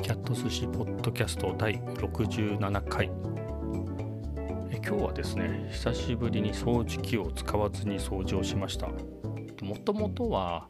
[0.00, 3.10] キャット寿司ポッドキャスト第67回。
[4.70, 8.88] え今日はですね久しぶりに掃除機を使わずに掃除をしました。
[9.62, 10.68] もともとは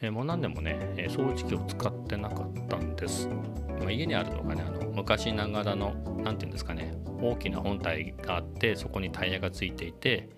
[0.00, 5.94] えもう何年もね掃除機を使ってなかったんです、まあ、家にあるのがねあの昔ながらの
[6.24, 10.28] 何て言うんですかね大きな本体があってそこにタイヤがついていて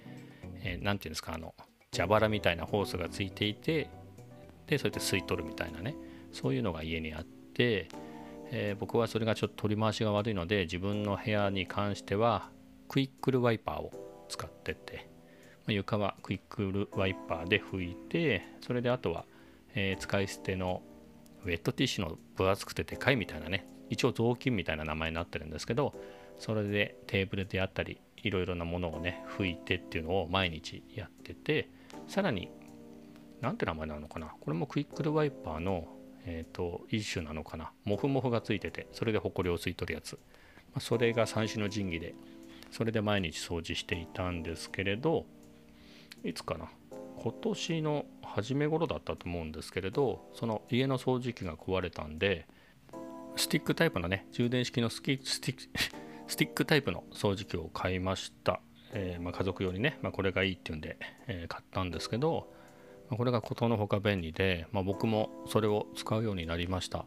[0.62, 1.54] 何、えー、て言うんですかあの
[1.96, 3.88] 蛇腹みたいなホースがついていて
[4.66, 5.96] でそれで吸い取るみたいなね
[6.30, 7.88] そういうのが家にあって、
[8.56, 12.50] えー、僕はそれがちょっと取り回しが悪いので自分の部屋に関しては
[12.88, 15.10] クイックルワイパーを使ってて、
[15.66, 19.24] まあ、床はクイックルワイパーで拭いてそれであとは、
[19.74, 20.82] えー、使い捨ての
[21.44, 25.92] ウェットティッシュの分厚くてでかいみたいなね一応雑巾みたいな名前になってるんですけど
[26.38, 31.68] それでテーブルであったりいろいろなものをね拭いてっていうのを毎日やってて
[32.06, 32.50] さらに
[33.40, 35.88] 何て名前なのかなこれもクイックルワイパーの、
[36.26, 37.72] えーと、一種なのかな？
[37.84, 40.18] モフモフがついててそれでホコリを吸い取るやつ、ま
[40.76, 42.14] あ、それが三種の神器で
[42.70, 45.26] それで毎日掃除していたんですけれど
[46.24, 46.68] いつかな？
[47.18, 52.46] 今年の初め頃だったと思うんですけれどその家の掃除機が壊れたんで
[53.36, 55.56] スティックタイプのね充電式のスティスティ
[56.26, 58.60] スティックタイプの掃除機を買いました。
[58.94, 62.52] えー、まあ、家族用にね、まあ、これがいいっていうんで、えー、買ったんですけど、
[63.16, 67.04] これがことのほか便利で、ま僕もそれを使うようになりました。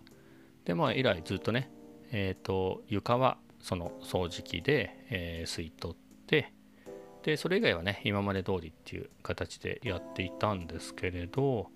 [0.66, 1.72] でまあ以来ずっとね
[2.12, 6.54] えっ、ー、と床はその掃除機で、え吸い取って
[7.24, 11.70] でそれ以外はね今まで通りっていう形でやっていたんですけれど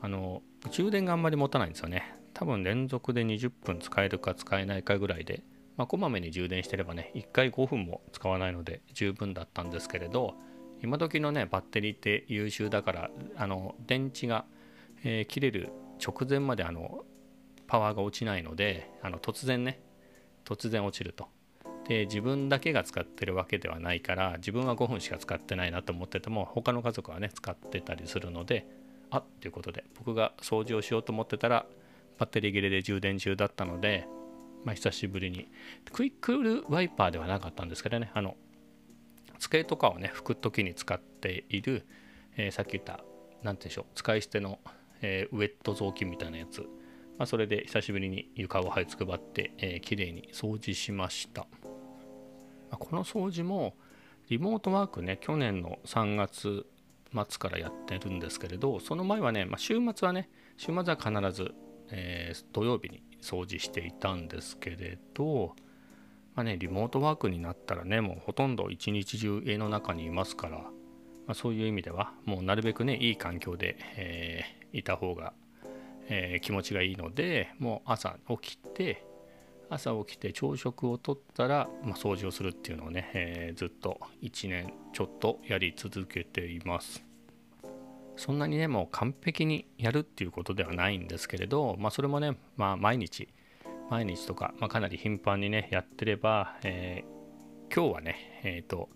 [0.00, 2.14] あの充電があんまり持たないんですよね。
[2.34, 5.42] 多分連続で20分使えるか使えないかぐらいで
[5.76, 10.34] まあ、こまめに充電してればね1回5分も使わないので十分だったんですけれど
[10.82, 14.44] 今時のねバッテリーって優秀だからあの電池が、
[15.04, 15.70] えー、切れる
[16.04, 17.04] 直前まであの
[17.66, 19.80] パワーが落ちないのであの突然ね
[20.44, 21.28] 突然落ちると。
[21.88, 28.66] で自分だけが使ってるわけではないから自分は5分しか使ってないなと思ってても他の家族はね使ってたりするので
[29.08, 31.64] あっということで僕が掃除をしようと思ってたら
[32.18, 34.08] バッテリー切れで充電中だったので
[34.66, 35.48] まあ、久しぶりに。
[35.92, 38.34] クイックルワイパーではなかったんですけどねあの
[39.38, 41.86] 机とかをね拭く時に使っている、
[42.36, 43.04] えー、さっき言った何て
[43.42, 44.58] 言うんでしょう使い捨ての、
[45.02, 46.60] えー、ウェット雑巾みたいなやつ、
[47.18, 53.74] まあ、それで久しぶりに床を這いつくばって、えー、きれいに掃除しました、まあ、この掃除も
[54.28, 56.66] リモートワークね去年の3月
[57.12, 61.54] 末からやってるんですけれどその前はね、まあ、週末はね週末は必ず、
[61.90, 65.54] えー、土曜日に掃除していたんですけれど、
[66.36, 70.68] まあね、リモートワークになったらねもうほとんど一日中家の中にいますから、ま
[71.28, 75.32] あ、そういう意味ではもうなるべくねいい環境で、えー、いた方が、
[76.08, 79.06] えー、気持ちがいいのでもう朝起きて
[79.70, 87.02] 朝起きて朝食をとったら、まあ、掃除をするっていうのをね、えー、ずっと1年ちょっとやり続けています。
[88.18, 93.28] そんなにねもう完璧にやるっていうことではないんですけれど、まあ、それもね、まあ、毎日
[93.90, 98.88] 毎日とか、まあ、かなり頻繁にねやってれば、えー、今日はねえっ、ー、と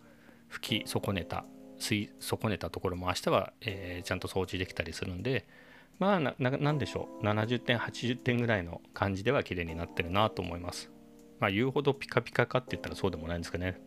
[0.49, 1.45] 吹き損ねた
[1.79, 5.47] 吸い損ねたところも明日は、えー、ちゃんと掃除できたりするんで
[5.99, 10.91] まあ何でしょう70点80点ぐらいの感じでは綺麗になってるなと思います。
[11.39, 13.79] まあ言うほどピカピカかって言ったらそうでもないんですけどね。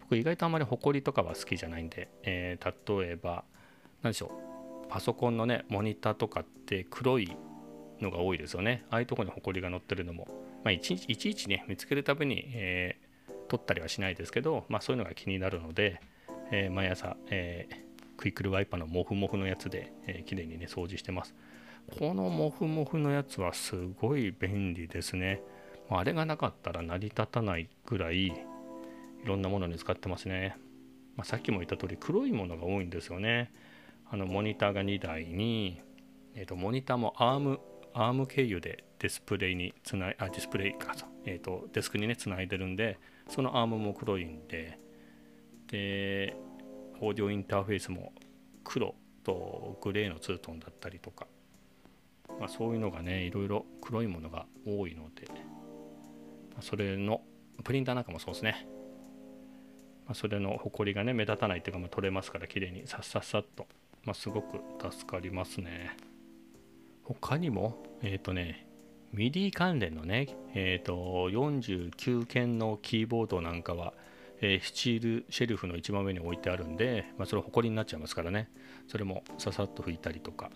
[0.00, 3.44] 僕意外とあんまりホコリとかは好きじゃないんで、えー、例えば
[4.02, 4.32] 何でしょ
[4.86, 7.36] うパソコンのねモニターとかって黒い
[8.02, 8.84] のが多いですよね。
[8.90, 10.28] ああいうとこにホコリが乗ってるのも、
[10.64, 16.00] まあ、いちいちいちね見つけるたびに、えー、取ったりはしないですけど、まあ、そういうのが気になるので、
[16.50, 17.76] えー、毎朝、えー、
[18.16, 21.34] クイックルワイパーのモフモフのやつで、えー、きれいにね掃除してます。
[21.98, 25.42] このモフモフのやつはすごい便利ですね。
[25.88, 28.32] あれがなかったら成り立たないぐらいい
[29.24, 30.56] ろんなものに使ってますね、
[31.16, 33.52] まあ、さっきも言った通り黒いものが多いんですよね。
[34.10, 35.80] あのモニターが2台に、
[36.34, 37.60] えー、とモニターもアーム
[37.94, 42.98] アーム経由でディスプレイにつないあディスプレイか、えーと、デスクにねつないでるんで
[43.28, 44.78] そのアームも黒いんで
[45.68, 46.36] で
[47.00, 48.12] オーディオインターフェースも
[48.64, 48.94] 黒
[49.24, 51.26] とグレーのツートンだったりとか、
[52.38, 55.26] まあ、そういうのがねいろいろ黒いものが多いので、
[56.56, 57.22] ま、それの
[57.64, 58.66] プリンターなんかもそうですね、
[60.06, 63.66] まあ、それのホコリがね目立たないっていうか、まあ、取れますから綺麗にさっさっさっと
[64.04, 64.58] まあ、すごく
[64.90, 65.96] 助かりますね。
[67.20, 68.66] 他にも、えっ、ー、とね、
[69.14, 70.94] MIDI 関連のね、えっ、ー、と、
[71.30, 73.92] 49件のキーボードなんかは、
[74.40, 78.50] えー、スチールシェルフの一番上に置いてあるんで、まあ、それ埃になっちゃいますからね、
[78.88, 80.50] それもささっと拭いたりとか、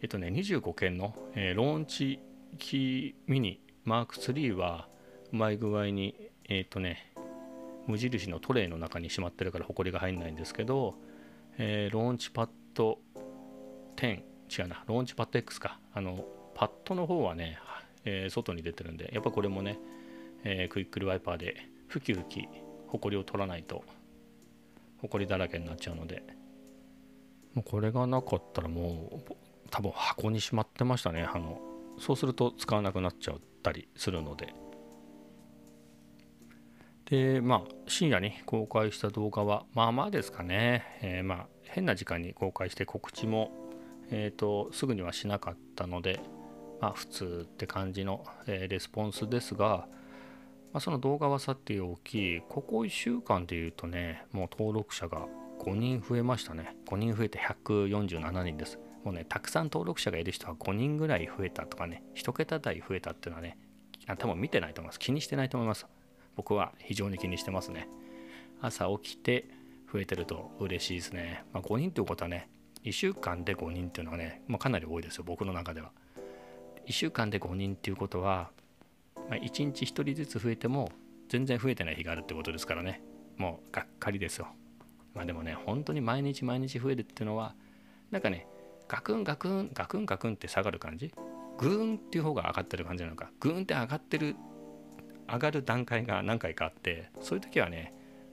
[0.00, 2.20] えっ、とね、25件の、え、ローンチ
[2.58, 4.88] キーミニマーク3は
[5.32, 7.12] うまい具合にえっ、とね
[7.86, 10.94] 無印のトレイの中にしまってるからホコリが入んないんですけど、
[11.58, 12.98] え、ローンチパッド
[13.96, 15.78] 10違うなローンチパッド X か。
[15.92, 16.24] あの
[16.54, 17.58] パッドの方はね、
[18.04, 19.78] えー、外に出てるんでやっぱこれもね、
[20.44, 21.56] えー、クイックルワイパーで
[21.86, 22.48] ふきふき
[22.88, 23.84] ホコリを取らないと
[25.00, 26.22] ホコリだらけになっちゃうので。
[27.54, 29.32] もうこれがなかったらもう
[29.70, 31.22] 多分箱にしまってましたね。
[31.22, 31.60] あの
[31.98, 34.54] そうすると使わなくなっちゃったりするので。
[37.06, 43.50] でまあ深夜に公開した動画はまあまあですかね、えー、まあ変な時間に公開して告知も、
[44.10, 46.20] えーと、すぐにはしなかったので
[46.80, 49.88] まあ普通って感じの、えー、レスポンスですが、
[50.72, 55.26] まあ、その動画はさておきここ1週間で言うとねもう登録者が
[55.58, 56.76] 5人増えましたね。
[56.86, 58.78] 5人増えて147人です。
[59.04, 63.58] もうねたくさん登録者がいる人は5人ぐらい増えたとかね1桁台増えたっていうのはね
[64.18, 64.98] 多分見てないと思います。
[64.98, 65.86] 気にしてないと思います。
[66.36, 67.88] 僕は非常に気にしてますね。
[68.60, 69.48] 朝起きて
[69.92, 72.48] 増えてると嬉しいですね、まあ、5人っていうことはね
[72.84, 75.90] 1週間で5人っていうのはね、まあ、かなり多いですよ僕の中では。
[76.86, 78.50] 1週間で5人っていうことは、
[79.14, 80.90] まあ、1日1人ずつ増えても
[81.28, 83.02] 全然増えてない日があるってことですからね。
[83.36, 84.48] もうがっかりですよ。
[85.14, 87.54] まあでもね本当に毎日毎日増えるっていうのは
[88.10, 88.46] なんかね
[88.88, 91.12] ガクンガクンガクンガクンって下がる感じ。
[91.58, 93.30] グーンっていう方が上がってる感じなのか。
[93.40, 94.36] グーンって上がってる
[95.30, 97.92] 上がる段階が何回かあってそういう時はね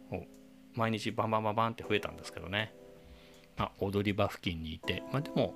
[0.09, 0.27] もう
[0.75, 2.73] 毎日バンバンバンバンって増えたんですけどね、
[3.57, 5.53] まあ、踊り場付近にいて、まあ、でも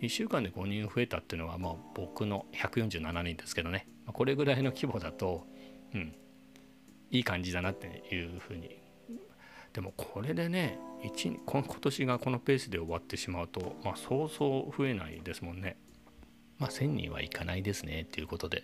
[0.00, 5.46] 1週間で5人増えたっていうのはまあ僕の147人ですけどね、まあ、これぐらいの規模だと
[5.94, 6.14] うん
[7.10, 8.82] いい感じだなっていうふうに。
[9.72, 10.78] でもこれでね
[11.46, 15.76] 今年がこのペースで終わってしまうと、まあ、そうそう増えないですもんね。
[16.58, 18.62] まあ、1000人はいかないですねっていうことで、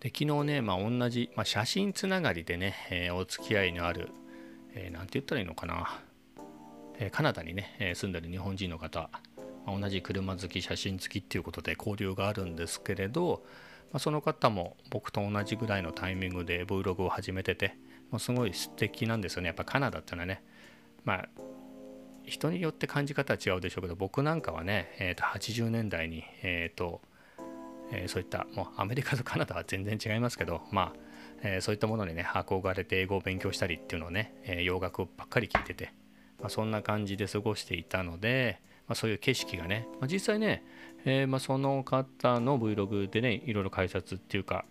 [0.00, 4.08] で昨日ね、まあ、同じ、まあ、写真つながりでね、えー、お付き合いのある、
[4.74, 6.02] えー、なんて言ったらいいのかな、
[7.12, 9.10] カナダにね、住んでる日本人の方、
[9.66, 13.44] 同じ車好き写真付きっていうことで交流があるんですけれど、
[13.98, 17.76] その方も僕と同じぐらいのタイミングで Vlog を始めてて、
[18.10, 19.48] まあ、すごい素敵なんですよね。
[19.48, 20.42] やっぱカナダっていうのはね
[21.04, 21.28] まあ
[22.24, 27.00] 人によって感じ方は違うでしょうけど僕なんかはね、えー、と80年代に、えーと
[27.92, 30.92] えー、そういったもうアメリカとカナダは全然違いますけどまあ、
[31.42, 35.92] えー、そういったものにね憧れて英語を勉強したりっていうのをね、えー、洋楽ばっかり聞いてて、
[36.40, 40.64] まあ、そんな感じで過ごしていたので、まあ、そういう景色がね、まあ、実際ね、
[41.04, 44.64] えま、その方の Vlog でねいろいろ解説っていうか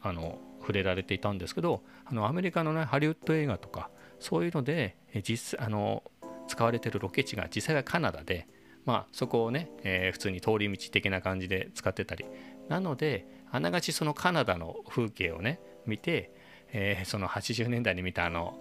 [0.00, 3.90] あの触れられていたんですけどあのアメリカのねハリウッド映画とか
[4.20, 6.02] そういうので実あの
[6.48, 8.46] 使われてるロケ地が実際はカナダで、
[8.84, 12.24] まあ、そこをね、えー、普通に通り道的な感じで使ってたり。
[12.68, 16.32] なのであながちそのカナダの風景をね見て、
[16.72, 18.58] えー、その80年代に見たあの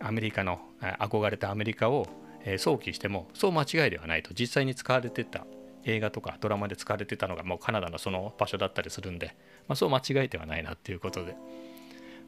[0.00, 2.06] アメリカの憧れたアメリカを、
[2.56, 5.44] 想起してもそう間違いではないと実際に使われてた
[5.84, 9.36] 映画とかドラマで使われてたのがもうカナダのその場所だったりするんで、
[9.66, 11.36] まあ、そう間違えてはないなっていうことで。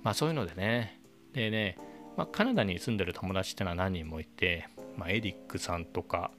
[0.02, 1.00] まあそういうのでね。
[1.32, 1.78] でね、
[2.17, 6.32] まあ、カナダに住んでる友達ってのは何人もいて、まあ、エリックさんとか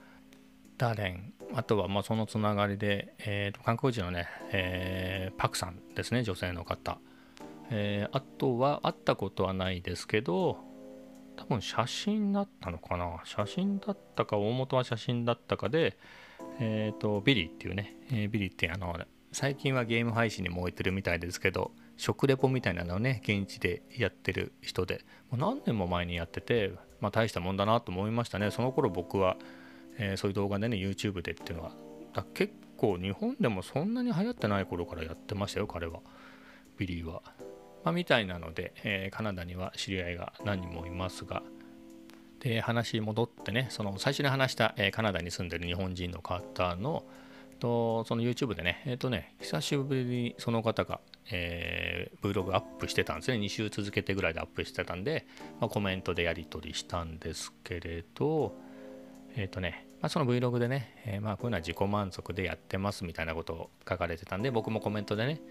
[0.77, 6.99] ダレンあとはまあそのつながりで、えー、と観光地のね、えー、パクさんですね女性の方、
[7.69, 10.57] えー、あとは会ったことはないですけど
[11.41, 13.19] 多分写真だったのかな？
[13.25, 15.97] 写真だったか大元は写真だったかで
[16.59, 18.95] えっ、ー、とビリーっていうね、えー、ビリーってあの
[19.31, 28.51] 最近はゲーム配信に燃えてるみたいですけど食レポみたいなのをね現地でやってる人でもう何年も前にやっててまあ大したもんだなと思いましたね。
[28.51, 29.37] その頃僕は
[29.97, 31.71] えー、そういう動画でね YouTube でっていうのは。
[32.33, 35.99] 結構日本でもそんなに流行ってない頃からやってましたよ彼は。
[36.77, 37.21] ビリーは、
[37.83, 41.43] まあ、みたいなので、えー、カナダには知り合いが何人もいますが
[42.39, 47.03] で話戻ってねその最初に話した、えー、カナダに住んでる日本人の方の
[47.59, 50.99] とその YouTube でねえっ、ー、とね久しぶりにその方が、
[51.31, 53.37] えー、Vlog アップしてたんですね。
[53.37, 55.27] 2週続けてぐらいでアップしてたんで、
[55.59, 58.55] まあ、コメントでやり取りしたんですけれど
[59.35, 65.41] えっ、ー、とね、まあ、その Vlog でね、えー、まあこういうのは自己満足でやってますみたいなことを書かれてたんで、僕もコメントでね、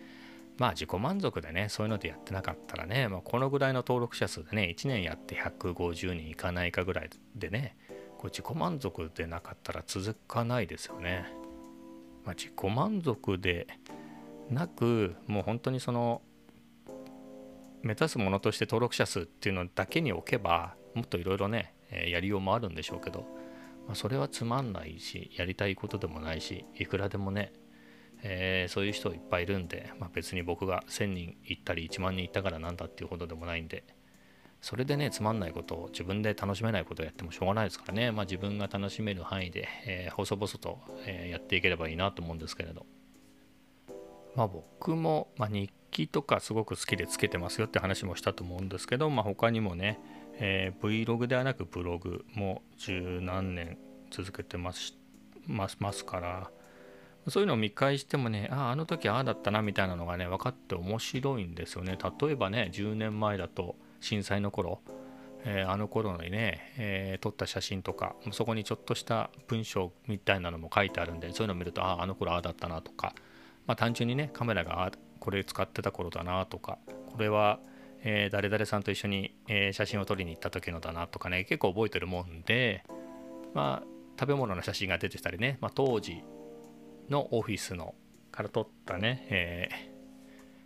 [0.61, 7.79] まあ自己満足でね、そういうのでやってなかったらね、まあ、このぐらいの登録者数でね、1年やって150人いかないかぐらいでね、
[8.19, 11.25] こう自己満足でなかったら続かないですよね。
[12.27, 13.69] まあ、自己満足で
[14.51, 16.21] なく、もう本当にその、
[17.81, 23.21] 目指すものとして登録者数っていうのだけに置けば、もっといろいろね、やりようもあるんでしょうけど、
[23.87, 27.55] まあ、それはつまんないしやりたいことでもないしいくらでもね、
[28.23, 33.85] えー、そういう人いっぱいいるんで、まあ、別に僕が1000人行ったり1万人行ったからなんだっていうほどでもないんで
[34.61, 42.87] それでねつまんないことを自分で楽しめないことをやってもしょうがないですからね、まあ、自分が楽しめる範囲で、えー、細々と、えー、やっていければいいなと思うんですけれど。
[44.37, 49.99] まあ僕も、まあ、日記とかすごく好きでつけてますよって話もしたと思うんですけど、まあ、他にもね、
[50.35, 53.79] えー、Vlog ではなくブログも十何年
[54.11, 54.95] 続けてます
[55.47, 56.51] ますますから
[57.29, 61.99] そういうのを見返してもねあああの時ああだったなみたいなのがね分かって面白いんですよね。
[62.21, 64.81] 例えばね10年前だと震災の頃、
[65.45, 73.15] えー、あの頃にね、えー、撮った写真とかそこにちょっとした文章みたいなのも書いてあるんでそういうのを見るとあああの頃ああだったなとか、
[73.67, 76.79] まあ、単純にねカメラがこれ使ってた頃だなとか
[77.13, 77.61] これは、
[78.03, 82.83] えー、誰々さんと一緒に、え写真を撮りに行った時のだなとかね結構覚えてるもんで
[83.53, 83.87] まあ
[84.19, 86.23] 食べ物の写真が出てたりね、まあ、当時
[87.11, 87.95] のオフィスの
[88.31, 89.69] から撮ったね、え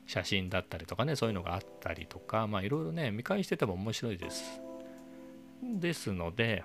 [0.06, 4.60] ー、写真だったりとかねそういうのがあったりとかまあいろいろね見返してても面白いです。
[5.62, 6.64] ですので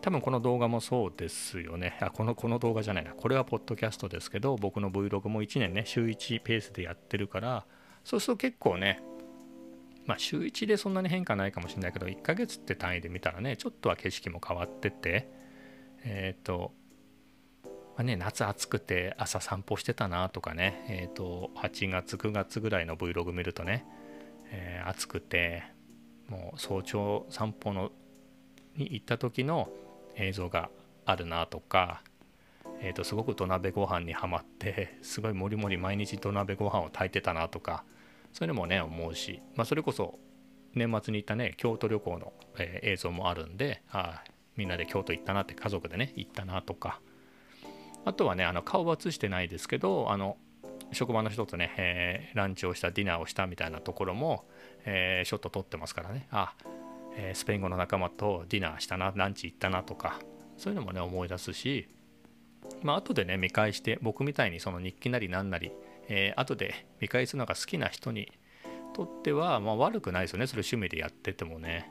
[0.00, 1.98] 多分この動画もそうですよね。
[2.00, 3.12] あこのこの動画じゃないな。
[3.12, 7.66] これはポッドキャストですけど僕の Vlog も1年ね週1ペースでやってるから
[8.04, 9.02] そうすると結構ね
[10.06, 15.28] まあ週1でそんなに変化ないかもしれないけど1ヶ月って単位で見たらねちょっとは景色も変わってて
[16.04, 16.72] えっ、ー、と
[17.96, 23.86] まあね、夏暑くて朝散歩してたなとかね、えーと、8月9月ぐらいの Vlog 見るとね、
[24.50, 25.64] えー、暑くて
[26.28, 27.90] もう早朝散歩の
[28.76, 29.70] に行った時の
[30.16, 30.68] 映像が
[31.06, 32.02] あるなとか、
[32.80, 37.84] えーと、すごく土鍋ご飯にはまってすごいもりもり毎日土鍋ご飯を炊いてたなとか
[38.34, 40.18] そういうのもね思うし、まあ、それこそ
[40.74, 44.22] 年末に行ったね京都旅行の、えー、映像もあるんであ
[44.56, 47.00] みんなで京都行ったなって家族でね行ったなとか
[48.06, 50.38] あとはねあの顔は映してないですけどあの
[50.92, 54.44] 職場の人とね、えー、ランチをしたディナーをしたみたいなところも、
[54.84, 56.28] えー、ショット撮ってますからね。
[56.30, 56.54] あ、
[57.16, 60.20] えー、スペイン語の仲間とディナーしたなランチ行ったなとか
[60.56, 61.88] そういうのもね思い出すし
[62.82, 65.72] まあ後でね見返して僕みたいにその日記なり何なり、
[66.08, 68.30] えー、後で見返すのが好きな人に
[68.94, 70.46] とっては、まあ、悪くないですよね。
[70.46, 71.90] それ趣味でやっててもね。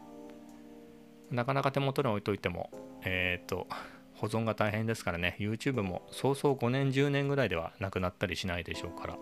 [1.30, 2.72] なかなか手元に置いといても
[3.04, 3.68] えっ、と
[4.16, 5.36] 保存が大変ですからね。
[5.40, 9.18] YouTube もそうそう5年10年ぐらいではなくなったりしないでしょうから。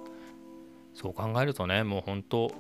[0.94, 2.52] そう考えるとねもう本当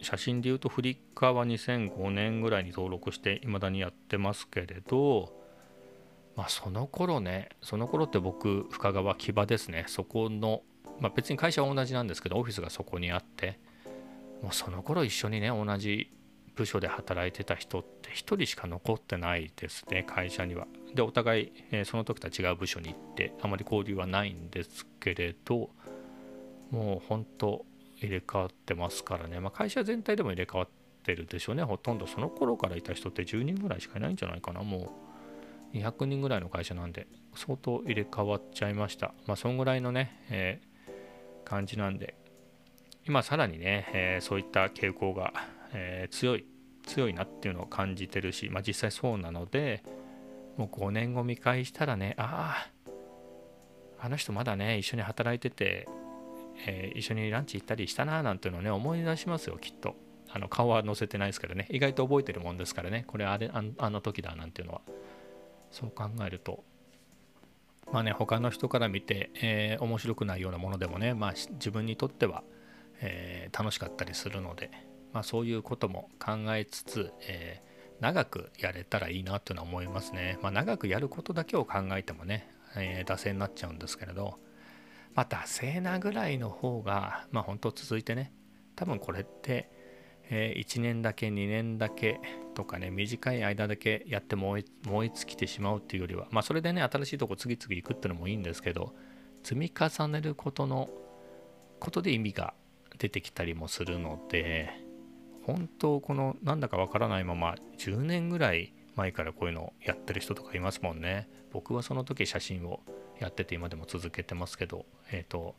[0.00, 5.32] 写真で言うとフリッカーは2005年ぐらいに登録して未だにやってますけれど
[6.36, 9.84] まあその頃ねその頃って僕深川木場ですね。
[9.88, 10.62] そこの
[11.00, 13.58] まあ別に会社は同じなんですけどオフィスがそこにあって
[14.42, 16.12] もうその頃一緒にね同じ
[16.54, 20.66] 部署で働いてた人って1人しか残ってないですね会社には。
[20.94, 25.70] でお互い、え、その時とは違う部署に行ってあまり交流はないんですけれど
[26.70, 27.64] もう本当
[27.96, 30.68] 入れ替わってますからね、まあ、会社全体でも入れ替わっ
[31.02, 31.62] てるでしょうね。
[31.64, 34.62] ほとんどその頃からいた人って10人ぐらいしかいないんじゃないかな。
[34.62, 34.92] も
[35.72, 39.14] う200人ぐらいの会社なんで相当入れ替わっちゃいました。
[39.26, 42.14] まあそんぐらいのね、えー、感じなんで。
[43.06, 45.32] 今さらにね、えー、そういった傾向が
[45.72, 46.44] えー、強い
[46.86, 49.82] 強いなっていうのを感じてるし、まあ、実際そうなので
[50.58, 52.68] もう5年後見返したらねあ
[53.98, 55.88] ああの人まだね一緒に働いてて、
[56.66, 59.96] えー、一緒にランチ行ったりしたななんていうのをね思い出しますよきっと。
[60.30, 61.66] あの顔は載せてないですけどね。
[61.70, 63.04] 意外と覚えてるもんですからね。
[63.06, 64.82] これあれあの時だなんていうのは。
[65.70, 66.64] そう考えると。
[67.90, 72.44] まあね他の人から見て、えー、面白くないようなものでもねまあ自分にとっては、
[73.00, 74.70] えー、楽しかったりするので
[75.12, 77.62] まあ、そういうことも考えつつ、え、
[78.00, 80.38] 長くやれたらいいなというのは思いますね。
[80.42, 84.38] まあ、長くやることだけを考えてもね、えー、惰性になっちゃうんですけれど、
[85.14, 88.32] まあ、惰性なぐらいの方が、まあ、本当続いてね、
[88.76, 89.70] 多分これって、
[90.30, 92.20] えー、1年だけ2年だけ
[92.54, 98.94] とかね短い間だけやって燃え尽きてしまうっていうよりはまあそれでね新しいとこ次々行くっていうのもいいんですけど
[99.42, 100.90] 積み重ねることの
[101.80, 102.54] ことで意味が
[102.98, 104.70] 出てきたりもするので
[105.48, 111.26] 本当このなんだかわからないまま10年ぐらい前からこういうのをやってる人とかいますもんね。
[111.52, 112.80] 僕はその時写真を
[113.18, 115.54] やってて今でも続けてますけどえっ、ー、と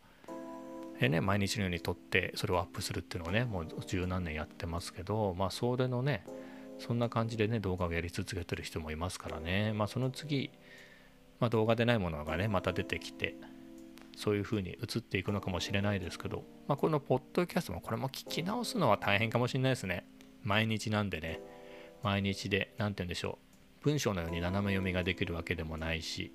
[0.99, 6.23] えね、毎日のように撮ってそれをアップするっていうのをねもう十何年やってますけどまあそれのね
[6.77, 9.73] そんな感じでね動画をやり続けてる人もいますからね。
[9.73, 10.51] まあその次、
[11.39, 13.33] まあ、動画でないものがねまた出てきて
[14.19, 20.05] そういう風に移っていくのかもしれないですけど、まあ、このポッドキャストもこれも聞き直すのは大変かもしれないですね。
[20.43, 21.41] 毎日なんでね、
[22.03, 23.39] 毎日で、何て言うんでしょ
[23.81, 26.33] う、文章のように斜め読みができるわけでもないし、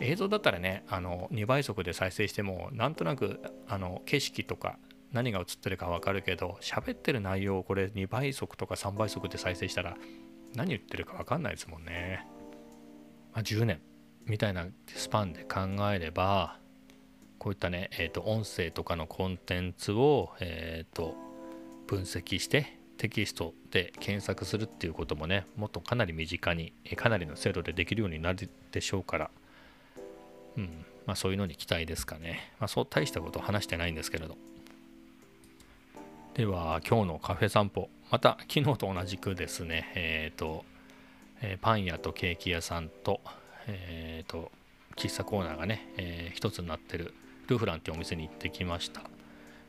[0.00, 4.78] 映像だったらねあの2倍速で再生してもなんとなくあの景色とか
[5.12, 9.96] 何が映ってるか分かるけど喋ってる内容をこれ2倍速とか3倍速で再生したら
[10.54, 12.26] 何言ってるか分かんないですもんね。
[13.32, 13.80] まあ、10年
[14.26, 15.60] みたいなスパンで考
[15.92, 16.58] えれば
[17.38, 21.28] こういったね、えーと、音声とかのコンテンツを、えーと
[21.88, 29.30] 分析してテキストで検索するっていうこともねもっとかなり身近にかなりの精度でできるようになるでしょうから。
[30.56, 30.84] うん。
[31.06, 32.52] まあそういうのに期待ですかね。
[32.60, 34.36] まあそう大したこと話してないんですけれど。
[36.34, 37.88] では今日のカフェ散歩。
[38.10, 40.64] また昨日と同じくですねえっ、ー、と、
[41.40, 43.20] えー、パン屋とケーキ屋さんと
[43.66, 44.50] えっ、ー、と
[44.96, 47.14] 喫茶コーナーがね、えー、一つになってる
[47.48, 49.02] ルフランっていうお店に行ってきました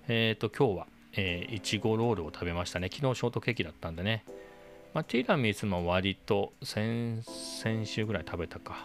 [0.08, 2.90] えっ、と今日はえー、いちごロールを食べましたね。
[2.94, 4.24] 昨日ショートケーキだったんでね。
[4.94, 8.74] まあ、ティラミスも割と先々週ぐらい食べたか。
[8.74, 8.80] ま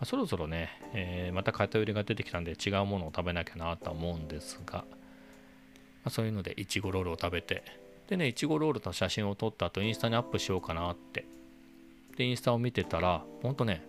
[0.00, 4.84] あ、そろそろね、えー、また偏りが出てきたんで違うものを食べなきゃなと思うんですが、ま
[6.06, 7.62] あ、そういうのでいちごロールを食べて、
[8.08, 11.24] でね、いちごロールの写真を撮った後インスタにアップしようかなって。
[12.16, 13.84] で、インスタを見てたら、ほんとね、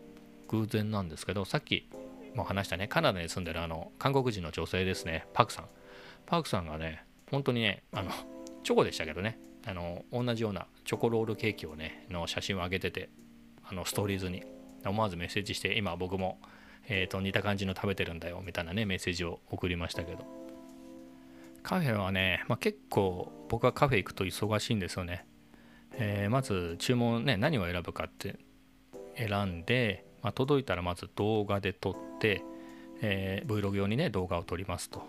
[0.48, 1.88] 偶然なんですけど、さっき
[2.36, 5.65] も話したね、カナダに住んでるあの韓国人の女性ですね、パクさん。
[6.25, 8.12] パクさんがね、本当にね、あの、
[8.63, 13.10] チョコでしたけどね、あの、同じようなチョコロールケーキをね、の写真を上げてて、
[13.63, 14.44] あの、ストーリーズに、
[14.86, 16.39] 思わずメッセージして、今僕も、
[16.88, 20.25] えー、と、似た感じの食べてるんだよ、みたいなね、メッセージを送りましたけど。
[21.63, 25.25] カフェはね、まあ、結構僕はカフェ行くと忙しいんですよね。
[25.94, 28.38] えー、まず注文ね、何を選ぶかって
[29.18, 32.44] 選んで、まあ、届いたらまず動画で撮って、
[33.00, 35.03] えー、Vlog 用にね、動画を撮りますと。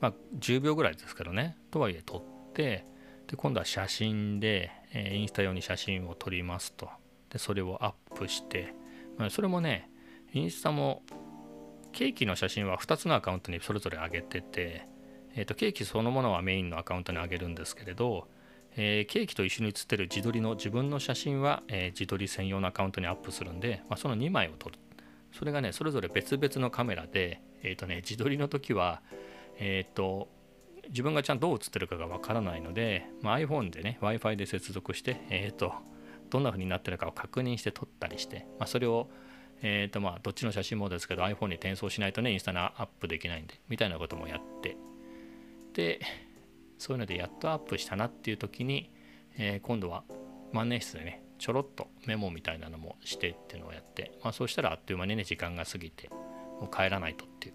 [0.00, 1.56] まあ、10秒ぐらいですけどね。
[1.70, 2.84] とはいえ撮って
[3.28, 6.90] で今度は写真で、えー、インスタ用に写真を撮りますと。
[7.30, 8.74] でそれをアップして、
[9.16, 9.88] まあ、それもね
[10.32, 11.04] インスタも
[11.92, 14.88] ケーキの写真は2つのアカウントにそれぞれ上げてて、
[15.36, 18.26] えー、とケーキそのものはメインのアカウントに上げるんですけれど、
[18.76, 24.78] えー、ケーキと一緒に写ってる自撮りの自分の写真は、えー、自撮り専用のアカウントにアップするんで、まあ、その2枚を撮る。
[25.32, 29.02] それがねそれぞれ別々のカメラで、えーとね、自撮りの時は
[29.58, 30.28] え、ー、と
[30.88, 35.72] 自分がちゃんとどう映ってるかがわからないので、まあ、iPhone でね Wi-Fi で接続して、え、ー、と
[36.30, 39.08] どんな風になってるかを確認して撮ったりして、まあ、それを
[39.62, 44.76] え、ー、とまあどっちの写真もですけど iPhone に転送しないとねインスタにアップできないんでみたいなこともやって。
[45.74, 46.00] で
[46.82, 48.90] そういうのでやっとアップしたなっていう時に、
[49.38, 50.04] え今度は
[50.52, 57.54] 万年筆でねちょろっとメモみたいなのもしてっていうのをやって、まあ、そうしたらあっという間にね時間が過ぎてもう帰らないとっていう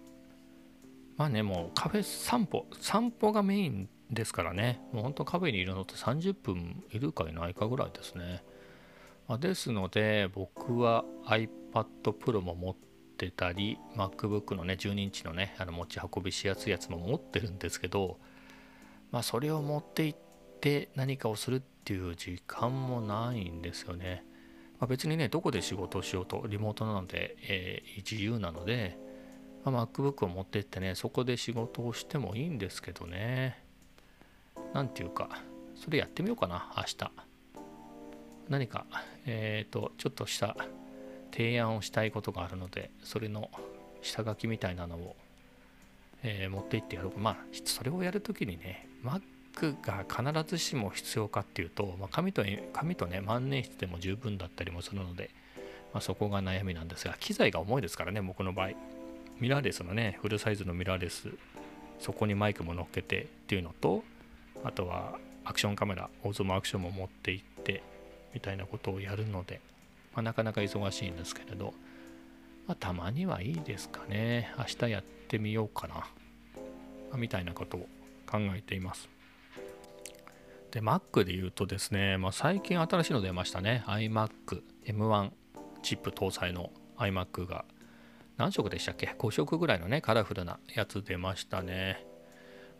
[1.18, 8.44] まあね、もうカフェ散歩、散歩がメインですからね、もう本当カフェにいるのって30分いるかいないかぐらいですね。
[9.26, 11.48] まあ、ですので、僕は iPad
[12.12, 12.76] Pro も持っ
[13.16, 18.20] てたり、MacBook のね、12インチのね、あの持ち運びしやすいやつも持ってるんですけど、
[19.10, 20.18] まあ、それを持って行っ
[20.60, 24.24] て何かをするっていう時間もないんですよね。
[24.78, 28.98] まあ、別にね、どこで仕事をしようと、リモートなので、えー、自由なので、
[29.64, 33.64] まあ、MacBook を持ってってね、そこで仕事をしてもいいんですけどね。
[34.72, 35.42] なんていうか、
[35.74, 37.12] それやってみようかな、明日。
[38.48, 38.86] 何か、
[39.26, 40.56] えっ、ー、と、ちょっとした
[41.32, 43.50] 提案をしたいことがあるので、それの
[44.02, 45.16] 下書きみたいなのを、
[46.22, 47.18] えー、持っていってやろう。
[47.18, 55.30] まあ、それをやるときにね、Mac が必ずしも必要かっていうと、まあ、紙と紙とね、万年筆でも十分だったりもするので、
[55.92, 58.70] まあ、そこが悩みなんですが、機材が重いですからね、僕の場合。
[59.40, 61.30] ミラーレスのねフルサイズのミラーレス
[62.00, 64.02] そこにマイクも乗っけてっていうのと
[64.64, 67.82] あとはアクションカメラオズモアクションも持って行って
[68.34, 69.60] みたいなことをやるので、
[70.12, 71.72] まあ、なかなか忙しいんですけれど、
[72.66, 76.04] まあ、たまにはいいですかね明日やってみようかな、
[77.16, 77.86] みたいなことを
[78.28, 79.08] 考えています
[80.70, 85.30] で Mac で言うとですね、まあ、最近新しいの出ましたね iMac M1
[85.82, 87.64] チップ搭載の iMac が
[88.38, 92.06] 何色でしたっけ ?5 色ぐらいのね、カラフルなやつ出ましたね。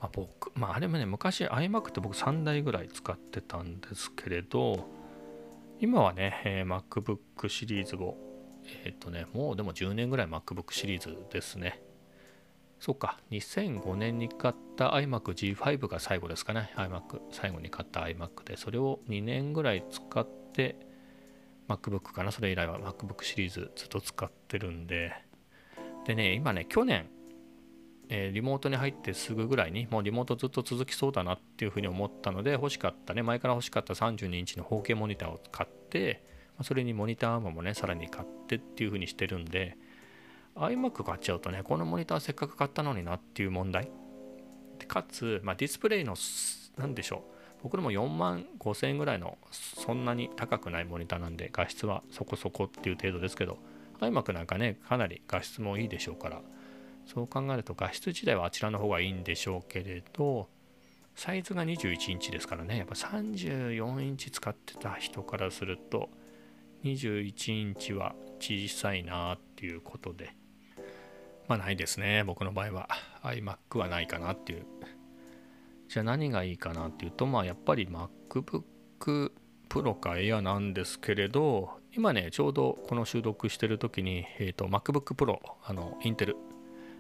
[0.01, 4.89] まあ、僕、まあ、あれもね、昔 iMac って僕3台ぐらい使ってたんですけれど、
[5.81, 8.17] 今はね、えー、MacBook シリーズを、
[8.85, 11.81] えっ、ー、とね、もうでも10年ぐらい MacBook シリーズですね。
[12.81, 16.73] そっか、2005年に買った iMac G5 が最後ですかね。
[16.77, 20.77] iMac、最後に買った iMac で、それを2年ぐらい使って、
[21.69, 25.13] MacBook かな、それ以来は MacBook シリーズずっと使ってるんで、
[26.07, 27.11] でね、今ね、去年、
[28.09, 36.25] えー、リモートに入ってすぐぐらいに、もうリモートずっと続きそうだなっていうふうに思ったので、欲しかったね、前から欲しかった32インチの 4K モニターを買って、
[36.63, 39.77] それにモニターアームもね、さらに買ってっていうふうにしてるんで、
[40.59, 43.91] iMac 買っちゃうとねこのモニターせっかく買ったのになっていう問題。
[44.79, 46.15] でかつ、まあ、ディスプレイの
[46.77, 47.39] 何でしょう。
[47.63, 53.59] 僕でも4万5000円ぐらいのそんなに高くないモニターなんで画質はそこそこっていう程度ですけど
[54.01, 56.41] iMac なんかねかなり画質もいいでしょうから
[57.07, 60.49] そう考えると画質自体はあちらの方がいいんでしょうけれど
[61.17, 62.79] サイズが21インチですからね。
[62.79, 66.11] やっぱ34インチ使ってた人からすると
[66.85, 70.38] 21インチは小さいなっていうことで。
[71.49, 72.25] まあないですね。
[72.25, 72.89] 僕の場合は。
[73.23, 74.67] iMac はないかなっていう。
[75.89, 79.33] じゃあ何がいいかなっていうとまあやっぱり MacBook
[79.71, 86.37] Pro か Air なんですけれど今ねちょうどこの収録してる時に、えーと、MacBook Pro あのインテル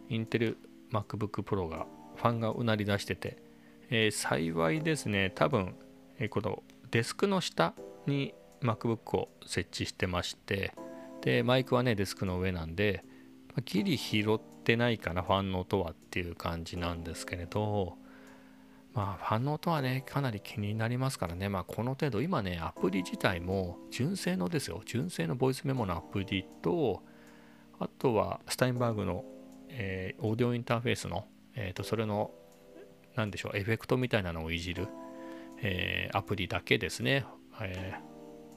[0.08, 0.58] インテル
[0.90, 3.42] MacBook Pro がファンがうなり出してて、
[3.90, 5.74] えー、幸いですね多分、
[6.18, 7.74] えー、このデスクの下
[8.06, 10.72] に MacBook を設置してまして
[11.20, 13.04] でマイクはねデスクの上なんで、
[13.64, 17.96] ギリ拾ってないかなファンの音はっていう感じなんですけれど
[18.98, 27.04] まあ、ファンの音はね、かなり気になりますからね、まあ、この程度、今ね、アプリ自体も純正のですよ、純正のボイスメモのアプリと、
[27.78, 29.24] あとはスタインバーグの、
[29.68, 32.32] えー、オーディオインターフェースの、えー、とそれの、
[33.14, 34.88] なんでしょう、エフェクトみたいなのをいじる、
[35.62, 37.24] えー、アプリだけですね。
[37.60, 38.00] えー、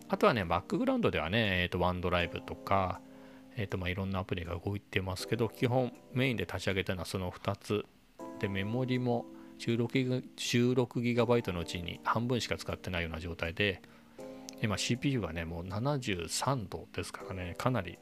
[0.09, 2.99] あとはね、バックグラウンドではね、えー、とワンドライブとか、
[3.55, 7.85] えーとまあ、いろんなアプリが動いてますけど、基本メインで立ち上げたのはその2つ
[8.39, 9.25] で、メモリも
[9.59, 13.81] 16ギガバイトのうちに半分しか使ってないような状態で、
[14.61, 17.97] 今 CPU はね、もう73度ですからね、かなり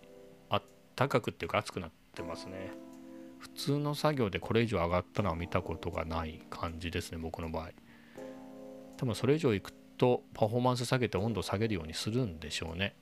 [0.49, 0.63] あっ
[0.95, 2.71] たかくっていうか熱くなってますね。
[3.39, 7.69] 普通の作業でこれ以上上がったのは見たことがない感じですね、僕の場合。
[8.97, 12.95] 多分それ以上いくとパフォーマンス下げて温度下げるようにするんでしょうね。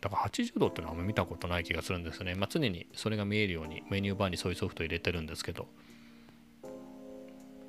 [0.00, 2.34] だから80度ってのはあんま見たことない気がするんですね。
[2.34, 5.68] まあ、常にそれが見えるようにメニューバーにそういうソフト入れてるんですけど。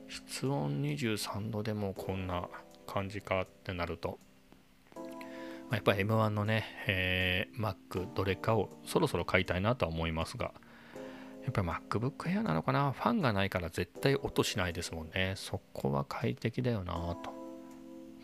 [0.09, 2.47] 室温23度でもこんな
[2.85, 4.19] 感じかってなると、
[4.95, 5.01] ま
[5.71, 10.53] あ、やっぱ M1 のね、えー、Mac どれかをそろそろ買いたいなとは思いますが、
[11.43, 12.93] やっぱり MacBook Air なのかな？
[12.93, 15.33] ファンがないから絶対音しないですもんね。
[15.35, 17.36] そこは快適だよなと。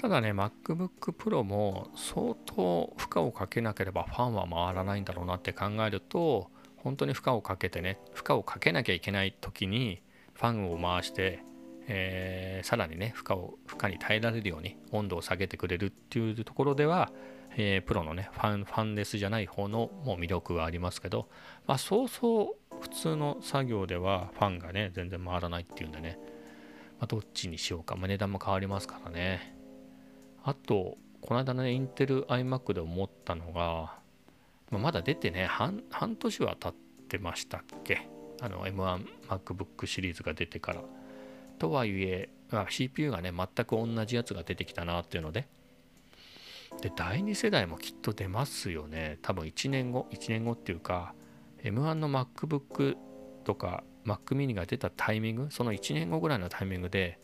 [0.03, 11.45] ただね、MacBook Pro も相当負荷をかけなければファンは回らないんだろうなって考えると、本当に負荷をかけてね、負荷をかけなきゃいけない時にファンを回して
[11.87, 17.11] えー、さらにね負荷を負荷に耐えられるように温度を下げてくれるっていうところでは、
[17.57, 21.27] えー、プロのねファンファンレスじゃない方のもう魅力はありますけど、
[21.67, 26.17] まあ、そうそう普通の作業ではファンがね全然回らないっていうんでね、
[26.99, 29.62] まあ、どっちにしようか、まあ、値段も変わりますからね。
[30.43, 33.97] あとこの間ねインテル iMac で思ったのが、
[34.69, 36.73] まあ、まだ出てね半半年は経っ
[37.07, 38.07] てましたっけ？
[38.41, 40.81] あの M1MacBook シリーズが出てから。
[41.59, 45.47] とはいえ、まあ、CPU がね、全く同じやつが出てきたなっていうので、
[46.81, 49.19] で、第2世代もきっと出ますよね。
[49.21, 51.13] 多分1年後、1年後っていうか、
[51.63, 52.97] M1 の MacBook
[53.45, 57.19] とか Mac mini が出たタイミング、その1年後ぐらいのタイミングで、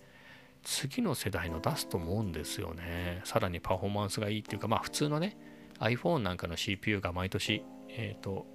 [0.64, 3.22] 次の世代の出すと思うんですよね。
[3.24, 5.38] さらにパフォーマンスがいいっていうか、まあ普通のね、
[5.80, 8.46] iPhone なんかの CPU が毎年、えっ、ー、と、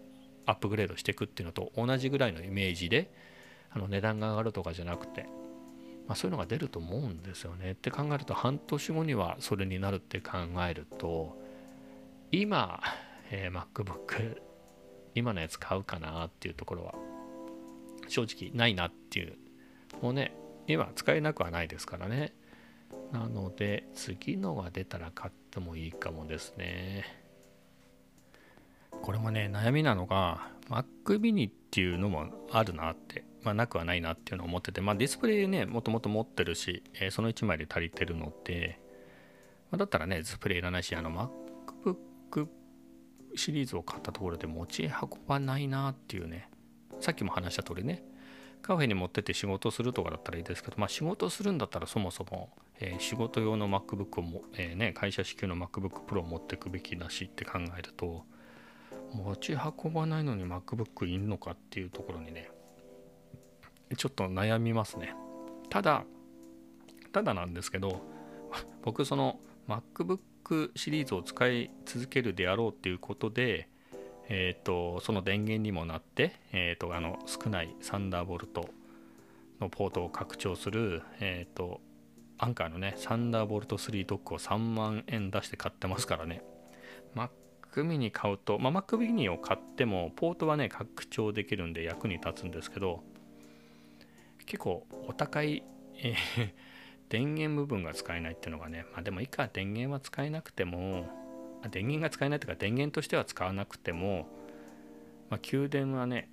[0.46, 3.10] アップグレードしていくっていうのと同じぐらいのイメージで、
[3.70, 5.26] あの値段が上がるとかじゃなくて、
[6.06, 7.72] まあ、そういうのが出ると思うんですよね。
[7.72, 10.38] って考えると半年後にはそれになるって考
[10.68, 11.36] えると
[12.30, 12.80] 今、
[13.30, 14.40] えー、MacBook
[15.14, 16.94] 今のやつ買うかなっていうところは
[18.08, 19.38] 正直ないなっていう
[20.02, 20.36] もうね
[20.66, 22.35] 今使えなくはないですからね。
[23.12, 27.05] なので次のが出たら買ってもいいかもですね。
[29.03, 38.81] これもね悩みなのが Mac mini っていうのもあるなってまあ、なくはないなっていうのを思ってて、まあ、ディスプレイね、もともと持ってるし、えー、その1枚で足りてるので、
[39.70, 42.48] まあ、だったらね、ディスプレイいらないし、あの、MacBook
[43.37, 46.48] シリーズを買ったところで持ち運ばないなっていうね、
[47.00, 48.03] さっきも話した通りね、
[48.64, 52.48] カフェに持ってて仕事するとかだったらいいですけど、まあ、仕事するんだったらそもそも、
[52.81, 58.24] えー、仕事用の MacBook をも、えー、ね、会社支給の MacBook Pro を持っていくべきだしって考えると、
[59.12, 62.50] 持ち運ばないのに MacBook いんのかっていうところにね、
[63.98, 65.14] ちょっと悩みますね。
[65.68, 66.07] ただ、
[67.12, 68.00] ただなんですけど、
[68.83, 73.68] 僕その MacBook シリーズを使い続けるであろうっていうことで、
[74.28, 78.68] えーと、その電源にもなって、えーと、あの少ないサンダーボルト
[79.60, 81.80] のポートを拡張する、えーと、
[82.38, 86.42] アンカーのねサンダーボルト3ドックを3万円出して買ってますからね。
[87.14, 87.30] Mac
[87.82, 93.02] mini 買うと、まあ、Mac mini を買ってもポートはね拡張できるんで役に立つんですけど
[94.46, 95.64] 結構お高い、
[95.96, 96.50] えー、
[97.08, 101.23] 電源部分が使えないっていうのがねまあでもいいか電源は使えなくても
[101.68, 104.29] 電源が使えないというか電源としては使わなくても、
[105.31, 106.29] まあ、給電はね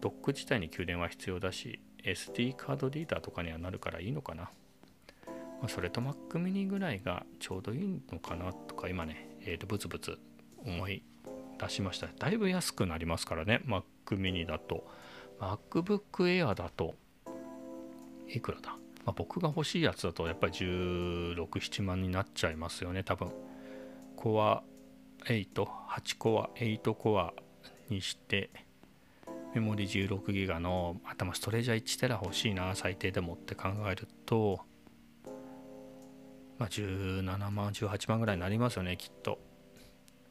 [0.00, 4.50] ドック自体に給電は必要だし SD カードリーダーとかにはなるからいいのかな、ま
[5.64, 10.18] あ、それと Mac mini ぐらいがちょうどいいのかなとか今ね、えー、とブツブツ
[10.64, 11.02] 思い
[11.58, 12.06] 出しました。
[12.06, 14.86] だいぶ安くなりますからね Mac mini だと。
[15.40, 16.94] MacBook Air だと
[18.28, 18.70] いくらだ、
[19.04, 23.32] まあ、僕が欲しいやつだとやっぱり16、7万になっちゃいますよね多分。
[24.20, 24.64] コア
[25.26, 27.32] 8、8コア、8コア
[27.88, 28.50] にして
[29.54, 34.58] メモリ 16GB の頭ストレージャー1テラ欲しいな最低でもって考えると
[36.58, 39.38] まあ17万18万ぐらいになりますよねきっと。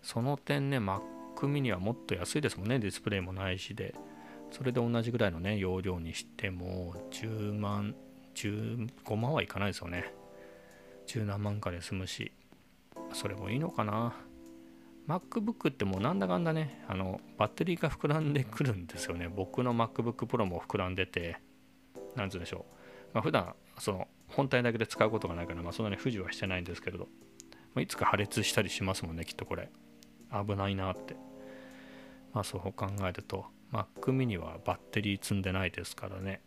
[0.01, 0.99] その点ね Mac
[1.43, 3.95] mini はもっと安いですもんねディスプレイもないしで。
[4.51, 7.95] それで同じぐらいのね容量にしても10万
[8.35, 10.13] 15万はいかないですよね。
[11.05, 12.33] 十何万かで済むし。
[13.13, 14.13] それもいいのかな。
[15.07, 19.29] MacBook ってもうなんだかんだねあのバッテリーが膨らんでくるんですよね。
[19.29, 21.39] 僕の MacBook Pro も膨らんでて
[22.15, 22.65] なんつうんでしょ
[23.13, 27.05] う、まあ、普段その本体だけで使うことがないから、まあ、そんなに不自由はしてないんですけれど、
[27.73, 29.69] まあ、いつか破裂したりしますもんねきっとこれ。
[30.31, 31.15] 危ないなって。
[32.33, 36.41] まあそう考えると Mac mini はバッテリー積んでないですからね、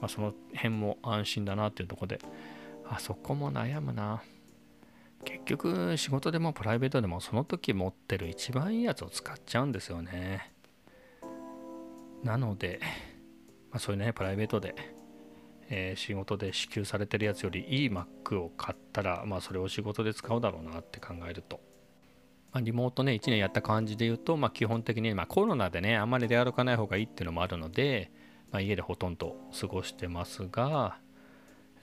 [0.00, 2.20] まあ、その辺も安心だなっていうとこで。
[2.86, 4.22] あそこも悩むな。
[5.24, 10.52] 結局仕事でもプライベートでもその時持ってる一番いいやつを使っちゃうんですよね。
[12.22, 12.80] なので、
[13.70, 14.74] まあ、そういうねプライベートで、
[15.68, 21.60] えー、仕事で支給されてるやつよりいい Mac を買ったら、まあ、それを仕事で使うだろうなって考えると、
[22.52, 28.10] ま、リモートね1年やった感じで言うと、まあ、基本的に、まあ、コロナでねあんまり出歩かない方がいいっていうのもあるので、
[28.50, 30.98] まあ、家でほとんど過ごしてますが、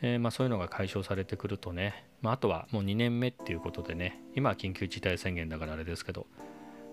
[0.02, 6.28] えー、まあそういうのが解消されてくるとね、まあ、あとはもう2年目っていうことでね今は緊急事態宣言だからあれですけど、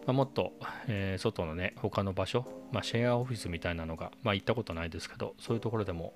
[0.07, 0.53] まあ、もっと、
[0.87, 6.13] えー、外のね他の場所、ま、シェアオフィスみたいなのが、ま、行ったことないですけどそういうところでも、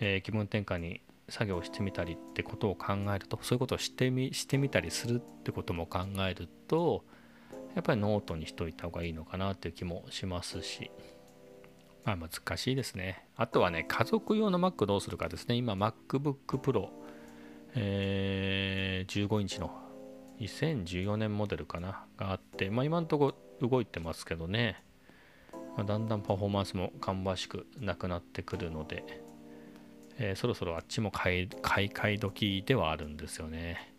[0.00, 7.04] えー、気分転換に作業してみたりってことを考えるとそういうことをしてみしてみたりするってことも考えると
[7.74, 10.90] やっぱりノートにしといた方がいいのかなっていう気もしますし
[12.04, 13.26] まあ難しいですね。
[13.36, 15.54] あとはね、家族用の Mac どうするかですね。
[15.54, 16.88] 今 MacBook Pro、
[17.74, 19.70] えー、15インチの
[20.40, 24.82] 2014年モデルかながあって、まあ今のところ動いてますけどね、
[25.76, 29.04] まあ、だんだんパフォーマンスも芳しくなくなってくるので、
[30.18, 33.94] えー、そろそろあっちも買い買い替え時ではあるんですよね。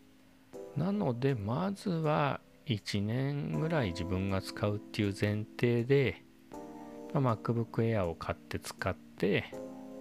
[0.78, 6.25] なので、まずは1年ぐらい自分が使うっていう前提で、
[7.20, 9.46] まあ、MacBook Air を買って使って、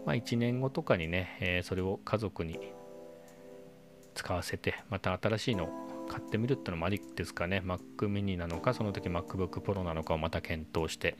[0.04, 2.58] まあ、1年後とかにね、えー、それを家族に
[4.14, 5.68] 使わせて、また新しいのを
[6.08, 7.62] 買ってみるってのもありですかね。
[7.64, 11.16] Mac mini なのか、その時 MacBook Pro なのかをまた検討して、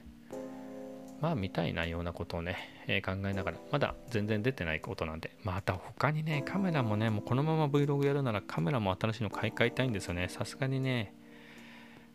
[1.20, 10.28] まあ、みたいなようなことをね、えー、考えながら、まだ全然出てないことなんで、また他にね、カメラもね、もうこのまま Vlog やるならカメラも新しいの買い替えたいんですよね。
[10.28, 11.14] さすがにね、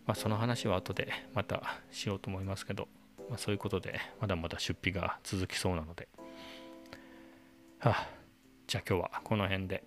[0.06, 1.62] まあ、その話は後でまた
[1.92, 2.88] しようと思いますけど、
[3.30, 6.08] まあ、そういうことでまだまだ出費が続きそうなので、
[7.80, 8.10] はあ、
[8.68, 9.84] じゃあ今日はこの辺で。